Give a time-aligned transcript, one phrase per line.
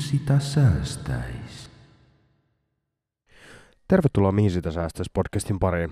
[0.00, 1.70] sitä säästäisi?
[3.88, 5.90] Tervetuloa Mihin sitä säästäisi podcastin pariin.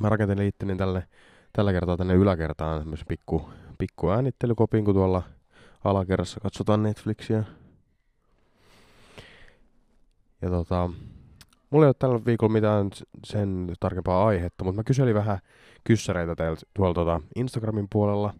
[0.00, 1.08] Mä rakentelin itteni tälle,
[1.52, 5.22] tällä kertaa tänne yläkertaan tämmöisen pikku, pikku äänittelykopin, kun tuolla
[5.84, 7.44] alakerrassa katsotaan Netflixiä.
[10.42, 10.90] Ja tota,
[11.70, 12.90] mulla ei ole tällä viikolla mitään
[13.24, 15.38] sen tarkempaa aihetta, mutta mä kyselin vähän
[15.84, 18.34] kyssäreitä teiltä tuolla tota Instagramin puolella.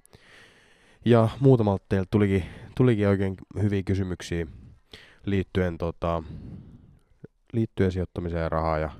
[1.05, 4.46] Ja muutamalta teiltä tulikin, tulikin oikein hyviä kysymyksiä
[5.30, 6.23] liittyen, tota,
[7.52, 8.91] liittyen sijoittamiseen rahaa ja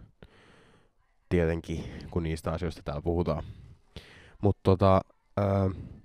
[1.28, 3.45] tietenkin, kun niistä asioista täällä puhutaan.
[4.42, 5.00] Mutta tota,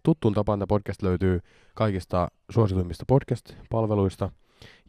[0.04, 1.40] tuttuun tapaan tämä podcast löytyy
[1.74, 4.30] kaikista suosituimmista podcast-palveluista.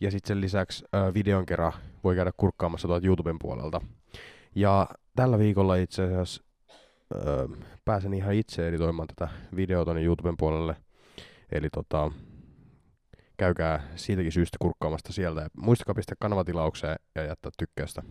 [0.01, 1.73] Ja sitten sen lisäksi ää, videon kerran
[2.05, 3.81] voi käydä kurkkaamassa tuolta YouTuben puolelta.
[4.55, 6.45] Ja tällä viikolla itse asiassa
[7.15, 7.23] ää,
[7.85, 10.77] pääsen ihan itse editoimaan tätä videota tuonne YouTuben puolelle.
[11.53, 12.11] Eli tota,
[13.37, 15.41] käykää siitäkin syystä kurkkaamasta sieltä.
[15.41, 18.03] Ja muistakaa pistää kanavatilaukseen ja jättää tykkäystä.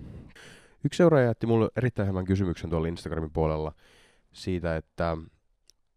[0.86, 3.74] Yksi seuraaja jätti mulle erittäin hyvän kysymyksen tuolla Instagramin puolella
[4.34, 5.18] siitä, että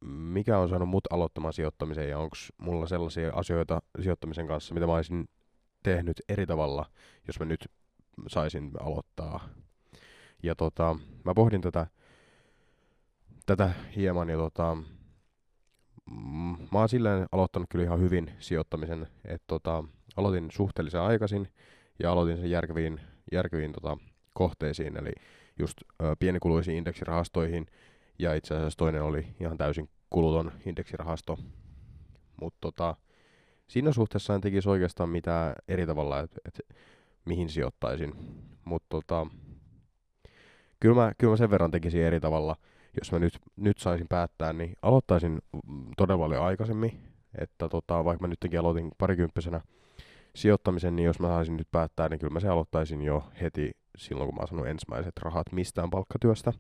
[0.07, 4.95] mikä on saanut mut aloittamaan sijoittamisen ja onko mulla sellaisia asioita sijoittamisen kanssa, mitä mä
[4.95, 5.29] olisin
[5.83, 6.87] tehnyt eri tavalla,
[7.27, 7.69] jos mä nyt
[8.27, 9.49] saisin aloittaa.
[10.43, 11.87] Ja tota, mä pohdin tätä,
[13.47, 14.77] tätä hieman ja tota,
[16.11, 19.85] mm, mä oon silleen aloittanut kyllä ihan hyvin sijoittamisen, että tota,
[20.17, 21.49] aloitin suhteellisen aikaisin
[21.99, 23.01] ja aloitin sen järkeviin,
[23.33, 23.97] järkeviin tota,
[24.33, 25.13] kohteisiin, eli
[25.59, 27.67] just ö, pienikuluisiin indeksirahastoihin,
[28.19, 31.39] ja itse asiassa toinen oli ihan täysin kuluton indeksirahasto.
[32.41, 32.97] Mutta tota,
[33.69, 36.77] siinä suhteessa en tekisi oikeastaan mitään eri tavalla, että et,
[37.25, 38.15] mihin sijoittaisin.
[38.65, 39.27] Mutta tota,
[40.81, 42.57] kyllä, mä, kyllä mä sen verran tekisin eri tavalla,
[43.01, 45.39] jos mä nyt, nyt saisin päättää, niin aloittaisin
[45.97, 47.01] todella paljon aikaisemmin.
[47.39, 49.61] Että tota, vaikka mä nytkin aloitin parikymppisenä
[50.37, 54.29] sijoittamisen, niin jos mä saisin nyt päättää, niin kyllä mä se aloittaisin jo heti silloin,
[54.29, 56.53] kun mä saanut ensimmäiset rahat mistään palkkatyöstä.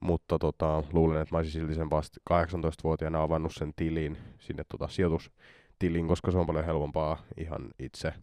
[0.00, 4.88] Mutta tota, luulen, että mä olisin silti sen vasta 18-vuotiaana avannut sen tilin sinne tota
[4.88, 8.14] sijoitustiliin, koska se on paljon helpompaa ihan itse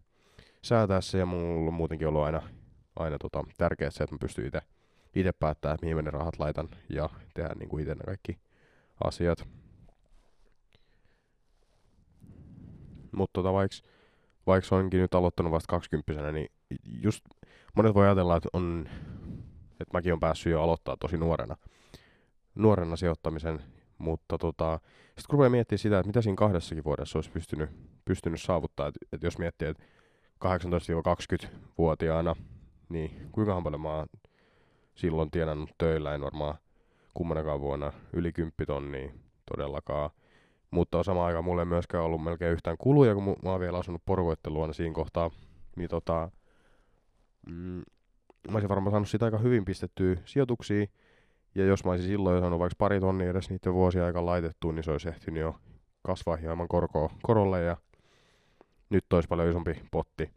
[0.62, 1.18] säätää se.
[1.18, 2.42] Ja mulla on muutenkin ollut aina,
[2.96, 4.62] aina tota, tärkeää se, että mä pystyn itse
[5.16, 8.38] itse päättää, että mihin ne rahat laitan ja tehdä niin kuin itse ne kaikki
[9.04, 9.48] asiat.
[13.12, 13.78] Mutta tota, vaikka
[14.48, 16.52] vaikka onkin nyt aloittanut vasta 20 niin
[16.84, 17.22] just
[17.76, 18.90] monet voi ajatella, että, on,
[19.72, 21.56] että mäkin on päässyt jo aloittaa tosi nuorena,
[22.56, 23.64] nuorena sijoittamisen,
[23.98, 27.70] mutta tota, sitten kun rupeaa miettimään sitä, että mitä siinä kahdessakin vuodessa olisi pystynyt,
[28.06, 29.84] pystynyt saavuttaa, että, että jos miettii, että
[30.46, 32.36] 18-20-vuotiaana,
[32.90, 34.08] niin kuinka paljon mä oon
[34.98, 36.56] silloin tienannut töillä, en varmaan
[37.14, 39.12] kummanekaan vuonna yli 10 tonnia
[39.52, 40.10] todellakaan.
[40.72, 44.02] Mutta samaan aikaan mulla ei myöskään ollut melkein yhtään kuluja, kun mä oon vielä asunut
[44.06, 45.32] porukoitten luona siinä kohtaa.
[45.76, 46.32] Niin tota,
[47.48, 47.82] mm,
[48.52, 50.86] mä olisin varmaan saanut sitä aika hyvin pistettyä sijoituksia.
[51.56, 54.72] Ja jos mä olisin silloin jo saanut vaikka pari tonnia edes niiden vuosia aika laitettu,
[54.72, 55.56] niin se olisi ehtinyt jo
[56.02, 57.78] kasvaa hieman korkoa, korolle ja
[58.90, 60.32] nyt olisi paljon isompi potti.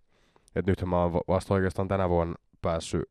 [0.56, 3.03] Et nythän mä oon vasta oikeastaan tänä vuonna päässyt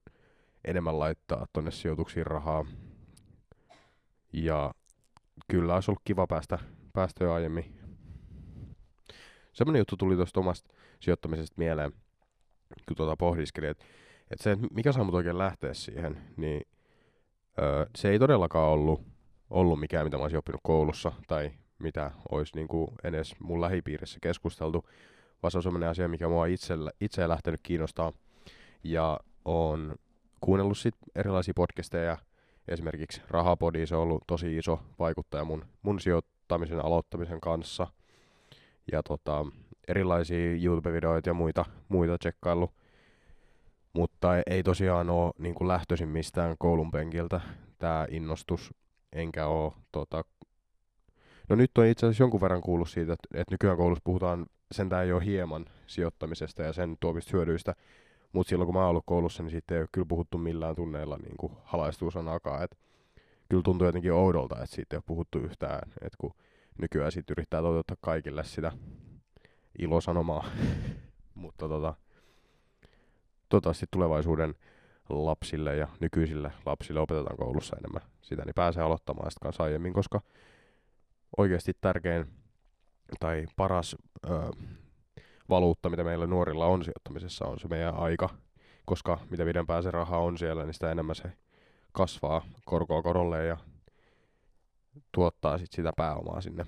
[0.66, 2.66] enemmän laittaa tonne sijoituksiin rahaa.
[4.34, 4.72] Ja
[5.48, 6.60] kyllä olisi ollut kiva päästä,
[6.94, 7.80] päästä jo aiemmin.
[9.54, 11.92] Semmoinen juttu tuli tuosta omasta sijoittamisesta mieleen,
[12.88, 13.86] kun tuota pohdiskelin, että,
[14.32, 16.62] että se, mikä saa mut oikein lähteä siihen, niin
[17.60, 19.02] öö, se ei todellakaan ollut,
[19.50, 24.20] ollut mikään, mitä mä olisin oppinut koulussa, tai mitä olisi niin kuin edes mun lähipiirissä
[24.22, 24.86] keskusteltu,
[25.44, 28.14] vaan se on semmoinen asia, mikä mua itse, itse lähtenyt kiinnostaa.
[28.84, 29.96] Ja on
[30.42, 32.18] kuunnellut sit erilaisia podcasteja,
[32.68, 37.88] esimerkiksi Rahapodi, se on ollut tosi iso vaikuttaja mun, mun sijoittamisen aloittamisen kanssa.
[38.92, 39.46] Ja tota,
[39.88, 42.72] erilaisia YouTube-videoita ja muita, muita tsekkaillut.
[43.94, 47.42] Mutta ei tosiaan ole niin lähtöisin mistään koulun penkiltä
[47.78, 48.74] tämä innostus,
[49.14, 50.24] enkä ole tota,
[51.50, 55.08] No nyt on itse asiassa jonkun verran kuullut siitä, että, että nykyään koulussa puhutaan sentään
[55.08, 57.76] jo hieman sijoittamisesta ja sen tuovista hyödyistä,
[58.34, 61.18] mutta silloin kun mä oon ollut koulussa, niin sitten ei ole kyllä puhuttu millään tunneilla
[61.18, 62.64] niin kuin halaistuusanakaan.
[62.64, 62.78] Et
[63.50, 65.92] kyllä tuntuu jotenkin oudolta, että siitä ei ole puhuttu yhtään.
[66.02, 66.34] Et kun
[66.82, 68.72] nykyään sitten yrittää toteuttaa kaikille sitä
[69.80, 70.50] ilosanomaa.
[71.36, 71.94] Mutta tota,
[73.50, 74.56] toivottavasti tulevaisuuden
[75.10, 80.22] lapsille ja nykyisille lapsille opetetaan koulussa enemmän sitä, niin pääsee aloittamaan sitä kanssa aiemmin, koska
[81.38, 82.26] oikeasti tärkein
[83.20, 83.96] tai paras
[84.30, 84.30] ö,
[85.50, 88.30] valuutta, mitä meillä nuorilla on sijoittamisessa, on se meidän aika,
[88.86, 91.32] koska mitä pidempään se raha on siellä, niin sitä enemmän se
[91.92, 93.58] kasvaa korkoa korolle ja
[95.12, 96.66] tuottaa sit sitä pääomaa sinne.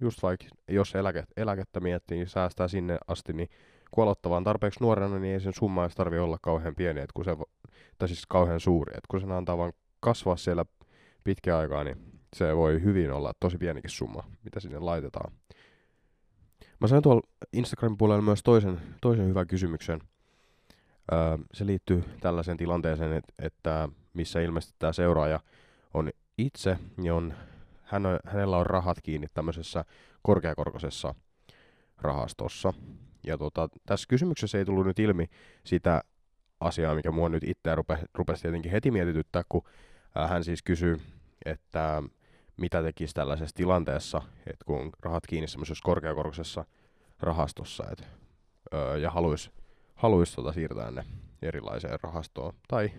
[0.00, 3.48] Just vaikka jos eläke, eläkettä miettii, niin säästää sinne asti, niin
[3.90, 7.12] kun aloittaa vaan tarpeeksi nuorena, niin ei sen summa edes tarvitse olla kauhean pieni, että
[7.14, 7.36] kun se,
[7.98, 10.64] tai siis kauhean suuri, että kun sen antaa vaan kasvaa siellä
[11.24, 11.96] pitkä aikaa, niin
[12.36, 15.32] se voi hyvin olla tosi pienikin summa, mitä sinne laitetaan.
[16.80, 20.00] Mä sain tuolla Instagramin puolella myös toisen, toisen hyvän kysymyksen.
[21.12, 25.40] Öö, se liittyy tällaiseen tilanteeseen, että, että missä ilmeisesti tämä seuraaja
[25.94, 27.34] on itse, niin on,
[27.82, 29.84] hän on, hänellä on rahat kiinni tämmöisessä
[30.22, 31.14] korkeakorkoisessa
[31.98, 32.72] rahastossa.
[33.26, 35.26] Ja tota, tässä kysymyksessä ei tullut nyt ilmi
[35.64, 36.02] sitä
[36.60, 39.62] asiaa, mikä mua nyt itseä rupe, rupesi tietenkin heti mietityttää, kun
[40.28, 41.00] hän siis kysyy,
[41.44, 42.02] että
[42.56, 46.64] mitä tekisi tällaisessa tilanteessa, että kun on rahat kiinni semmoisessa korkeakorkoisessa
[47.20, 48.08] rahastossa et,
[48.74, 49.50] öö, ja haluaisi
[49.96, 51.04] haluais tota siirtää ne
[51.42, 52.54] erilaiseen rahastoon.
[52.68, 52.90] Tai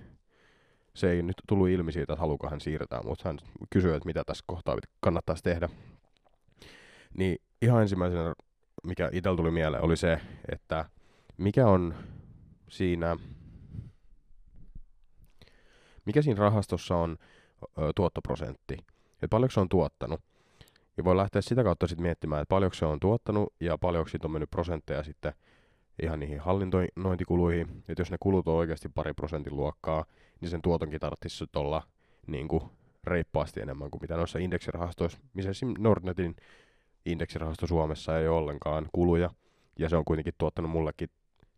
[0.93, 3.39] se ei nyt tullut ilmi siitä, että haluuko hän siirtää, mutta hän
[3.69, 5.69] kysyy, että mitä tässä kohtaa kannattaisi tehdä.
[7.17, 8.33] Niin ihan ensimmäisenä,
[8.83, 10.19] mikä itsellä tuli mieleen, oli se,
[10.51, 10.85] että
[11.37, 11.95] mikä on
[12.69, 13.17] siinä,
[16.05, 17.17] mikä siinä rahastossa on
[17.63, 18.77] ö, tuottoprosentti
[19.17, 20.21] että paljonko se on tuottanut.
[20.97, 24.27] Ja voi lähteä sitä kautta sitten miettimään, että paljonko se on tuottanut ja paljonko siitä
[24.27, 25.33] on mennyt prosentteja sitten
[26.01, 27.83] ihan niihin hallinnointikuluihin.
[27.87, 30.05] Että jos ne kulut on oikeasti pari prosentin luokkaa,
[30.41, 31.83] niin sen tuotonkin tarvitsisi olla
[32.27, 32.63] niin kuin
[33.03, 36.35] reippaasti enemmän kuin mitä noissa indeksirahastoissa, missä esimerkiksi Nordnetin
[37.05, 39.29] indeksirahasto Suomessa ei ole ollenkaan kuluja,
[39.79, 41.09] ja se on kuitenkin tuottanut mullekin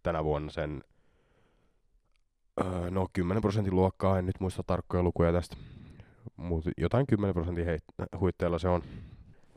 [0.04, 0.84] tänä vuonna sen
[2.62, 5.58] öö, no 10 prosentin luokkaa, en nyt muista tarkkoja lukuja tästä,
[6.38, 8.84] mutta jotain 10 prosentin heit- huitteilla se on.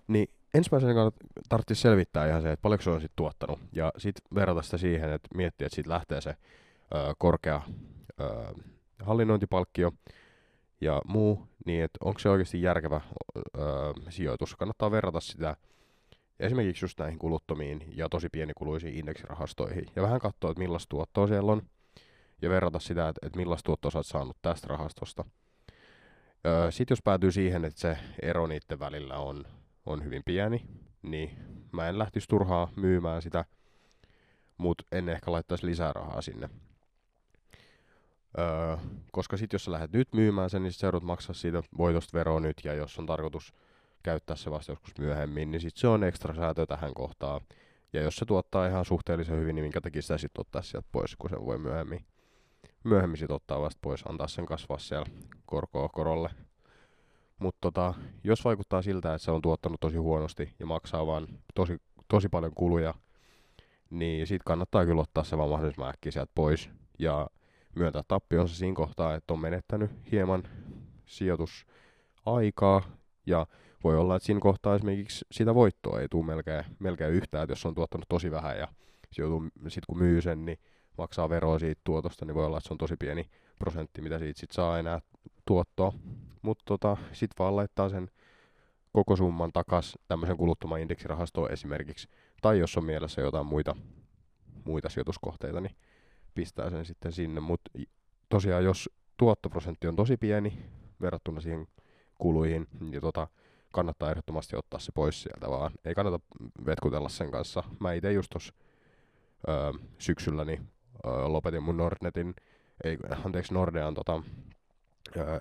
[0.09, 1.11] Niin ensimmäisenä
[1.49, 3.59] tarvitsisi selvittää ihan se, että paljonko se on sitten tuottanut.
[3.73, 7.63] Ja sitten verrata sitä siihen, että miettiä, että siitä lähtee se ö, korkea
[8.21, 8.25] ö,
[9.03, 9.93] hallinnointipalkkio
[10.81, 13.01] ja muu, niin että onko se oikeasti järkevä
[13.37, 13.41] ö,
[14.09, 14.57] sijoitus.
[14.57, 15.57] Kannattaa verrata sitä
[16.41, 19.87] esimerkiksi just näihin kuluttomiin ja tosi pienikuluisiin indeksirahastoihin.
[19.97, 21.63] Ja vähän katsoa, että millaista tuottoa siellä on.
[22.43, 25.25] Ja verrata sitä, että, että millaista tuottoa sä oot saanut tästä rahastosta.
[26.71, 29.45] Sitten jos päätyy siihen, että se ero niiden välillä on,
[29.87, 30.67] on hyvin pieni,
[31.03, 31.31] niin
[31.73, 33.45] mä en lähtisi turhaa myymään sitä,
[34.59, 36.51] mutta en ehkä laittaisi lisää rahaa sinne.
[38.39, 38.77] Öö,
[39.13, 42.41] koska sitten jos sä lähdet nyt myymään sen, niin sä joudut maksaa siitä voitosta veroa
[42.41, 43.55] nyt, ja jos on tarkoitus
[44.03, 47.41] käyttää se vasta joskus myöhemmin, niin sitten se on ekstra säätö tähän kohtaan.
[47.93, 51.17] Ja jos se tuottaa ihan suhteellisen hyvin, niin minkä takia sitä sitten ottaa sieltä pois,
[51.17, 52.05] kun se voi myöhemmin
[52.85, 55.07] myöhemmin sit ottaa vasta pois, antaa sen kasvaa siellä
[55.47, 56.31] korkoa korolle.
[57.39, 57.95] Mutta tota,
[58.25, 62.53] jos vaikuttaa siltä, että se on tuottanut tosi huonosti ja maksaa vaan tosi, tosi paljon
[62.55, 62.95] kuluja,
[63.91, 67.27] niin sit kannattaa kyllä ottaa se vaan mahdollisimman äkkiä sieltä pois ja
[67.77, 70.43] myöntää tappionsa siinä kohtaa, että on menettänyt hieman
[71.07, 72.83] sijoitusaikaa
[73.27, 73.47] ja
[73.85, 77.67] voi olla, että siinä kohtaa esimerkiksi sitä voittoa ei tule melkein, melkein yhtään, että jos
[77.67, 78.69] on tuottanut tosi vähän ja
[79.13, 80.59] sitten kun myy sen, niin
[80.99, 84.41] maksaa veroa siitä tuotosta, niin voi olla, että se on tosi pieni prosentti, mitä siitä
[84.41, 85.01] sit saa enää
[85.47, 85.93] tuottoa.
[86.43, 88.11] Mutta tota, sitten vaan laittaa sen
[88.93, 92.09] koko summan takas tämmöisen kuluttoman indeksirahastoon esimerkiksi.
[92.43, 93.77] Tai jos on mielessä jotain muita,
[94.65, 95.77] muita sijoituskohteita, niin
[96.35, 97.41] pistää sen sitten sinne.
[97.41, 97.71] Mutta
[98.29, 100.65] tosiaan, jos tuottoprosentti on tosi pieni
[101.01, 101.67] verrattuna siihen
[102.19, 103.29] kuluihin, niin tota,
[103.73, 105.71] kannattaa ehdottomasti ottaa se pois sieltä vaan.
[105.85, 106.21] Ei kannata
[106.67, 107.63] vetkutella sen kanssa.
[107.81, 108.53] Mä itse just tuossa
[109.49, 110.69] öö, syksyllä niin
[111.05, 112.35] lopetin mun Nordnetin,
[112.85, 114.23] ei, anteeksi Nordean tota,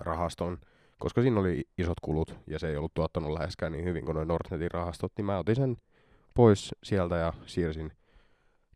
[0.00, 0.58] rahaston,
[0.98, 4.28] koska siinä oli isot kulut ja se ei ollut tuottanut läheskään niin hyvin kuin noin
[4.28, 5.76] Nordnetin rahastot, niin mä otin sen
[6.34, 7.92] pois sieltä ja siirsin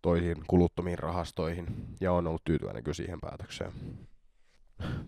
[0.03, 1.67] toisiin kuluttomiin rahastoihin
[2.01, 3.73] ja on ollut tyytyväinen kyllä siihen päätökseen.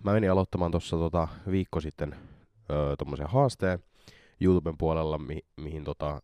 [0.04, 2.16] Mä menin aloittamaan tuossa tota, viikko sitten
[2.70, 3.78] öö, tommosen haasteen
[4.40, 6.22] YouTuben puolella, mi- mihin tota,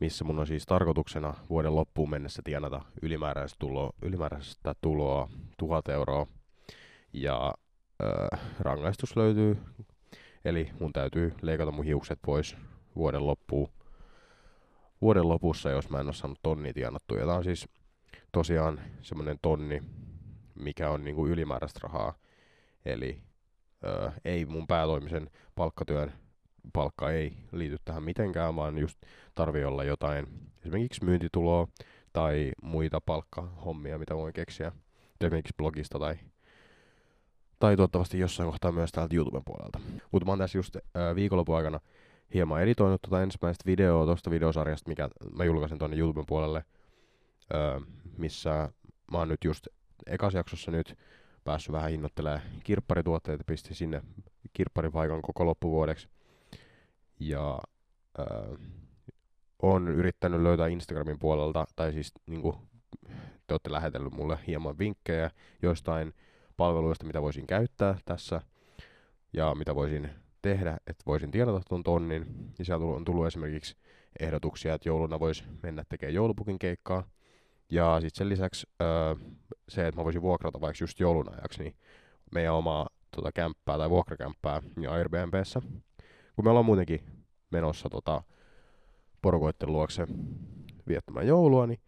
[0.00, 6.26] missä mun on siis tarkoituksena vuoden loppuun mennessä tienata ylimääräistä tuloa, ylimääräistä tuloa 1000 euroa.
[7.12, 7.54] Ja
[8.04, 9.58] äh, rangaistus löytyy,
[10.44, 12.56] eli mun täytyy leikata mun hiukset pois
[12.96, 13.68] vuoden loppuun.
[15.00, 17.18] Vuoden lopussa, jos mä en ole saanut tonni tienattua.
[17.18, 17.68] Ja tää on siis
[18.32, 19.82] tosiaan semmonen tonni,
[20.54, 22.14] mikä on niinku ylimääräistä rahaa.
[22.84, 23.22] Eli
[23.86, 26.12] äh, ei mun päätoimisen palkkatyön
[26.72, 28.98] palkka ei liity tähän mitenkään, vaan just
[29.34, 30.26] tarvii olla jotain
[30.60, 31.68] esimerkiksi myyntituloa
[32.12, 34.72] tai muita palkkahommia, mitä voin keksiä
[35.20, 36.14] esimerkiksi blogista tai,
[37.58, 39.80] tai toivottavasti jossain kohtaa myös täältä YouTuben puolelta.
[40.12, 40.76] Mutta mä oon tässä just
[41.14, 41.80] viikonlopun aikana
[42.34, 46.64] hieman editoinut tuota ensimmäistä videoa tuosta videosarjasta, mikä mä julkaisen tuonne YouTuben puolelle,
[48.18, 48.68] missä
[49.12, 49.66] mä oon nyt just
[50.06, 50.98] ekas jaksossa nyt
[51.44, 54.02] päässyt vähän hinnoittelemaan kirpparituotteita, pistin sinne
[54.52, 56.08] kirpparipaikan koko loppuvuodeksi
[57.20, 57.58] ja
[58.20, 58.58] äh,
[59.62, 62.58] on yrittänyt löytää Instagramin puolelta, tai siis niinku,
[63.46, 65.30] te olette lähetellyt mulle hieman vinkkejä
[65.62, 66.14] joistain
[66.56, 68.40] palveluista, mitä voisin käyttää tässä,
[69.32, 70.10] ja mitä voisin
[70.42, 72.26] tehdä, että voisin tienata tuon tonnin.
[72.58, 73.76] Ja sieltä on tullut esimerkiksi
[74.20, 77.04] ehdotuksia, että jouluna voisi mennä tekemään joulupukin keikkaa.
[77.70, 79.14] Ja sitten sen lisäksi öö,
[79.68, 81.76] se, että mä voisin vuokrata vaikka just joulun ajaksi, niin
[82.34, 85.62] meidän omaa tota, kämppää tai vuokrakämppää ja Airbnbssä.
[86.38, 87.00] Kun me ollaan muutenkin
[87.50, 88.22] menossa tota,
[89.22, 90.06] porukoitten luokse
[90.88, 91.80] viettämään joulua, niin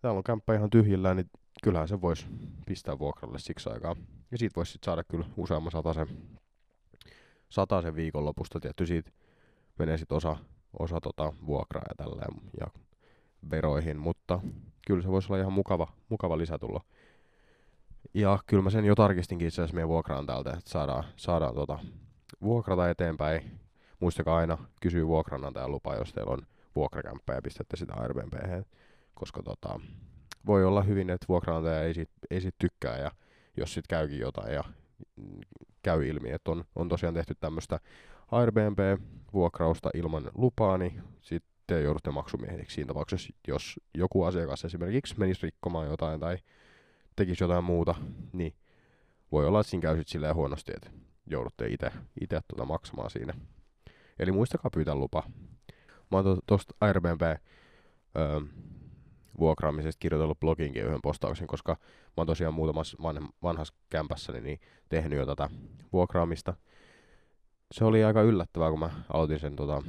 [0.00, 1.30] täällä on kämppä ihan tyhjillään, niin
[1.62, 2.26] kyllähän se voisi
[2.66, 3.96] pistää vuokralle siksi aikaa.
[4.30, 6.06] Ja siitä voisi saada kyllä useamman sataisen,
[7.48, 9.10] sataisen viikonlopusta, tietty siitä
[9.78, 10.36] menee sitten osa,
[10.78, 12.66] osa tota vuokraa ja tälleen ja
[13.50, 14.40] veroihin, mutta
[14.86, 16.80] kyllä se voisi olla ihan mukava, mukava lisätulo.
[18.14, 21.78] Ja kyllä mä sen jo tarkistinkin itse asiassa meidän vuokraan täältä, että saadaan, saadaan tota,
[22.42, 23.63] vuokrata eteenpäin.
[24.00, 26.46] Muistakaa aina kysyä vuokranantajan lupa, jos teillä on
[26.76, 28.64] vuokrakämppä ja pistätte sitä Airbnb,
[29.14, 29.80] koska tota,
[30.46, 33.10] voi olla hyvin, että vuokranantaja ei sit, ei sit tykkää ja
[33.56, 34.64] jos sitten käykin jotain ja
[35.82, 37.80] käy ilmi, että on, on tosiaan tehty tämmöistä
[38.30, 45.86] Airbnb-vuokrausta ilman lupaa, niin sitten joudutte maksumiehiksi siinä tapauksessa, jos joku asiakas esimerkiksi menisi rikkomaan
[45.86, 46.38] jotain tai
[47.16, 47.94] tekisi jotain muuta,
[48.32, 48.54] niin
[49.32, 50.90] voi olla, että siinä käy silleen huonosti, että
[51.26, 51.66] joudutte
[52.20, 53.34] itse tuota maksamaan siinä.
[54.18, 55.22] Eli muistakaa pyytää lupa.
[56.10, 58.40] Mä oon tuosta Airbnb öö,
[59.38, 65.18] vuokraamisesta kirjoitellut bloginkin yhden postauksen, koska mä oon tosiaan muutamassa van, vanhassa kämpässäni niin tehnyt
[65.18, 65.50] jo tätä
[65.92, 66.54] vuokraamista.
[67.72, 69.82] Se oli aika yllättävää, kun mä aloitin sen tota,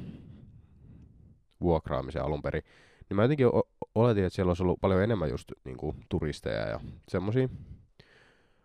[1.62, 2.64] vuokraamisen alun perin.
[3.10, 6.70] Niin mä jotenkin o- oletin, että siellä olisi ollut paljon enemmän just niin kuin, turisteja
[6.70, 7.50] ja semmosia.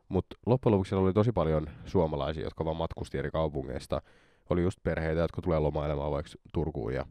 [0.09, 4.03] Mutta loppujen lopuksi siellä oli tosi paljon suomalaisia, jotka vaan matkusti eri kaupungeista.
[4.51, 7.07] Oli just perheitä, jotka tulee lomailemaan vaikka Turkuun ja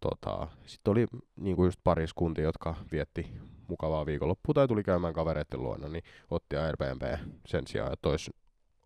[0.00, 1.06] tota, sitten oli
[1.36, 3.32] niinku just pariskuntia, jotka vietti
[3.68, 7.02] mukavaa viikonloppua tai tuli käymään kavereiden luona, niin otti Airbnb
[7.46, 8.30] sen sijaan, että olisi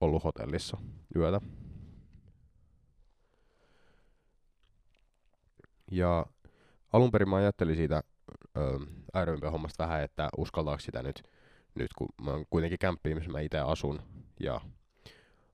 [0.00, 0.76] ollut hotellissa
[1.16, 1.40] yötä.
[5.90, 6.26] Ja
[6.92, 8.02] alun perin mä ajattelin siitä
[8.56, 8.78] ö,
[9.12, 11.22] Airbnb-hommasta vähän, että uskaltaako sitä nyt,
[11.74, 14.02] nyt kun mä oon kuitenkin kämppi, missä mä itse asun
[14.40, 14.60] ja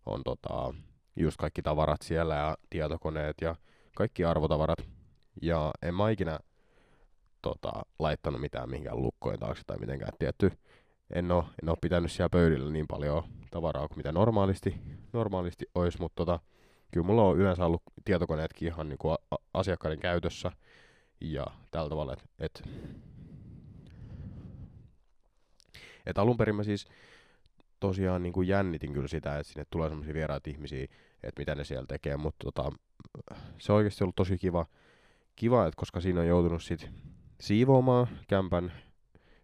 [0.06, 0.74] on tota,
[1.22, 3.56] just kaikki tavarat siellä ja tietokoneet ja
[3.96, 4.78] kaikki arvotavarat,
[5.42, 6.38] ja en mä ikinä
[7.42, 10.52] tota, laittanut mitään mihinkään lukkojen taakse tai mitenkään tietty.
[11.14, 14.76] En oo, en oo pitänyt siellä pöydillä niin paljon tavaraa kuin mitä normaalisti,
[15.12, 16.40] normaalisti olisi, mutta tota,
[16.90, 19.18] kyllä mulla on yleensä ollut tietokoneetkin ihan niinku a-
[19.54, 20.52] asiakkaiden käytössä
[21.20, 22.62] ja tällä tavalla, että et,
[26.06, 26.86] et alun perin mä siis
[27.80, 30.86] tosiaan niin kuin jännitin kyllä sitä, että sinne tulee semmoisia vieraita ihmisiä,
[31.22, 32.72] että mitä ne siellä tekee, mutta tota,
[33.58, 34.66] se on oikeasti ollut tosi kiva,
[35.36, 36.90] kiva, että koska siinä on joutunut sit
[37.40, 38.72] siivoamaan kämpän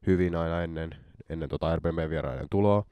[0.07, 0.97] hyvin aina ennen,
[1.29, 2.85] ennen tota Airbnb-vieraiden tuloa,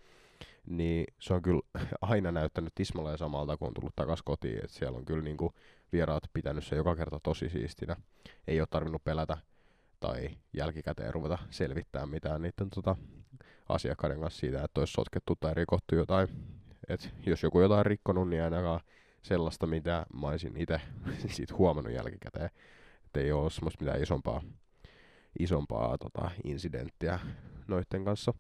[0.67, 1.61] niin se on kyllä
[2.01, 4.65] aina näyttänyt tismalleen samalta, kun on tullut takas kotiin.
[4.65, 5.53] Et siellä on kyllä niinku
[5.93, 7.97] vieraat pitänyt se joka kerta tosi siistinä.
[8.47, 9.37] Ei ole tarvinnut pelätä
[10.01, 12.97] tai jälkikäteen ruveta selvittämään mitään niiden tota,
[13.69, 16.29] asiakkaiden kanssa siitä, että olisi sotkettu tai rikottu jotain.
[16.89, 18.81] Et jos joku jotain rikkonut, niin ainakaan
[19.23, 20.81] sellaista, mitä mä olisin itse
[21.37, 22.51] siitä huomannut jälkikäteen
[23.15, 24.43] että ei ole semmoista mitään isompaa,
[25.39, 27.19] isompaa tota, incidenttiä
[27.69, 28.35] noiden kanssa.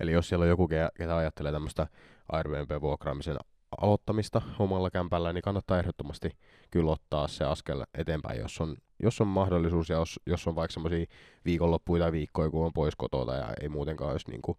[0.00, 1.86] Eli jos siellä on joku, ketä ajattelee tämmöistä
[2.28, 3.36] Airbnb-vuokraamisen
[3.80, 6.30] aloittamista omalla kämpällä, niin kannattaa ehdottomasti
[6.70, 10.72] kyllä ottaa se askel eteenpäin, jos on, jos on mahdollisuus ja jos, jos on vaikka
[10.72, 11.06] semmoisia
[11.44, 14.58] viikonloppuja tai viikkoja, kun on pois kotota ja ei muutenkaan olisi niin kuin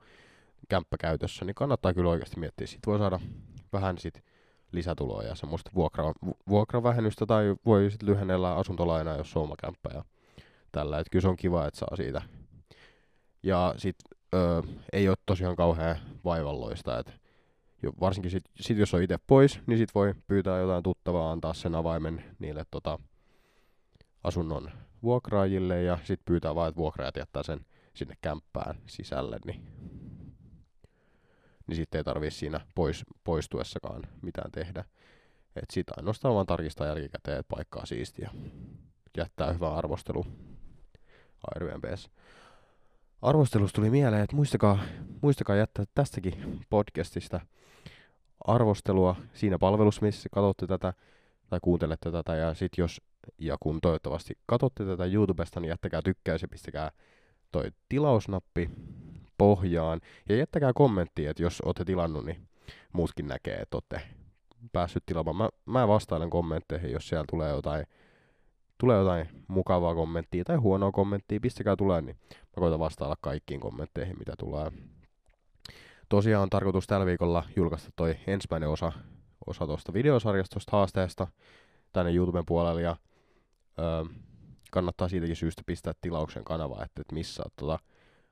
[0.70, 2.68] kämppä käytössä, niin kannattaa kyllä oikeasti miettiä.
[2.68, 3.20] Sitten voi saada
[3.74, 4.24] vähän sit
[4.72, 6.14] lisätuloa ja semmoista vuokra,
[6.50, 10.04] vuokravähennystä tai voi sitten lyhennellä asuntolainaa, jos on oma kämppä ja
[10.72, 11.00] tällä.
[11.00, 12.22] Et kyllä se on kiva, että saa siitä.
[13.44, 14.20] Ja sitten
[14.94, 17.12] ei ole tosiaan kauhean vaivalloista, että
[17.84, 21.54] jo, varsinkin sit, sit, jos on itse pois, niin sit voi pyytää jotain tuttavaa antaa
[21.54, 23.00] sen avaimen niille tota,
[24.24, 24.72] asunnon
[25.04, 29.64] vuokraajille ja sitten pyytää vaan, että vuokraajat jättää sen sinne kämppään sisälle, niin
[31.70, 34.86] niin sitten ei tarvii siinä pois, poistuessakaan mitään tehdä.
[35.56, 38.32] Et sit ainoastaan vaan tarkistaa jälkikäteen, että paikkaa siistiä.
[39.18, 40.26] Jättää hyvä arvostelu
[41.56, 42.10] Airbnbs.
[43.22, 44.80] Arvostelusta tuli mieleen, että muistakaa,
[45.22, 47.40] muistakaa jättää tästäkin podcastista
[48.46, 50.94] arvostelua siinä palvelussa, missä katsotte tätä
[51.50, 52.36] tai kuuntelette tätä.
[52.36, 53.02] Ja sit jos
[53.38, 56.92] ja kun toivottavasti katsotte tätä YouTubesta, niin jättäkää tykkäys ja pistäkää
[57.52, 58.70] toi tilausnappi
[59.40, 60.02] pohjaan.
[60.30, 62.48] Ja jättäkää kommentti, että jos olette tilannut, niin
[62.94, 64.02] muutkin näkee, että olette
[64.72, 65.36] päässyt tilaamaan.
[65.36, 67.86] Mä, mä vastailen kommentteihin, jos siellä tulee jotain
[68.78, 74.20] tulee jotain mukavaa kommenttia tai huonoa kommenttia, pistäkää tulee, niin mä koitan vastailla kaikkiin kommentteihin,
[74.20, 74.72] mitä tulee.
[76.10, 78.92] Tosiaan on tarkoitus tällä viikolla julkaista toi ensimmäinen osa,
[79.48, 81.28] osa tuosta videosarjasta, tuosta haasteesta
[81.94, 82.96] tänne YouTuben puolelle, ja
[83.80, 84.04] öö,
[84.72, 87.80] kannattaa siitäkin syystä pistää tilauksen kanava, että, että missä on tuota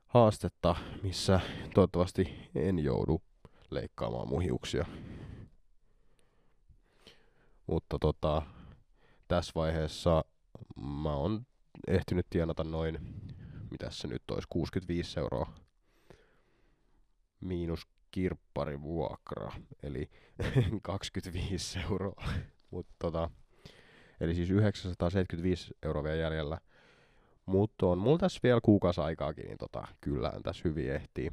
[0.08, 1.40] haastetta, missä
[1.74, 3.22] toivottavasti en joudu
[3.70, 4.86] leikkaamaan muhiuksia.
[7.68, 8.42] Mutta tota,
[9.28, 10.24] tässä vaiheessa
[10.76, 11.46] mä oon
[11.88, 13.00] ehtinyt tienata noin,
[13.72, 15.54] mitä se nyt olisi, 65 euroa
[17.42, 19.52] miinus kirpparivuokra,
[19.84, 20.10] eli
[20.82, 22.24] 25 euroa.
[22.72, 23.30] Mut tota,
[24.20, 26.58] eli siis 975 euroa vielä jäljellä.
[27.48, 31.30] Mutta on mulla tässä vielä kuukausi aikaakin, niin tota, kyllähän tässä hyvin ehtii.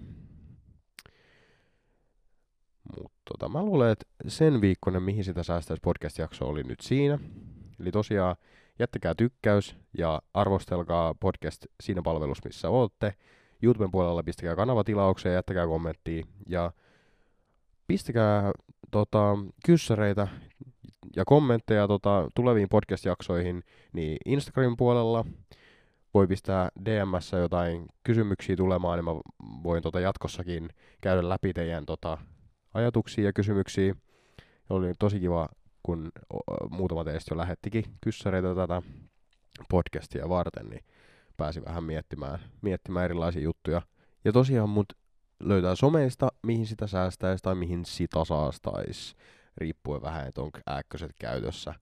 [2.97, 7.19] Mutta tota, mä luulen, että sen viikkoinen, mihin sitä säästäisi podcast-jakso oli nyt siinä.
[7.81, 8.37] Eli tosiaan
[8.79, 13.15] jättäkää tykkäys ja arvostelkaa podcast siinä palvelussa, missä olette.
[13.63, 16.27] YouTuben puolella pistäkää kanavatilaukseen ja jättäkää kommenttia.
[16.49, 16.73] Ja
[17.87, 18.53] pistäkää
[18.91, 20.29] tota, kyssäreitä
[21.17, 25.25] ja kommentteja tota, tuleviin podcast-jaksoihin niin Instagramin puolella.
[26.15, 29.11] Voi pistää DMS jotain kysymyksiä tulemaan, niin mä
[29.63, 30.69] voin tota, jatkossakin
[31.01, 32.19] käydä läpi teidän tota,
[32.75, 33.95] ajatuksia ja kysymyksiä.
[34.71, 35.49] Oli tosi kiva,
[35.83, 36.13] kun
[36.71, 38.83] muutama teistä jo lähettikin kyssäreitä tätä
[39.69, 40.85] podcastia varten, niin
[41.37, 43.83] pääsi vähän miettimään, miettimään erilaisia juttuja.
[44.25, 44.93] Ja tosiaan mut
[45.41, 49.15] löytää someista, mihin sitä säästäisi tai mihin sitä saastaisi,
[49.57, 51.75] riippuen vähän, että onko ääkköset käytössä.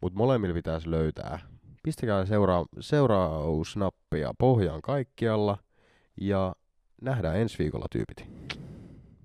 [0.00, 1.38] Mutta molemmilla pitäisi löytää.
[1.82, 5.58] Pistäkää seura- seurausnappia pohjaan kaikkialla
[6.20, 6.54] ja
[7.02, 8.26] nähdään ensi viikolla tyypit.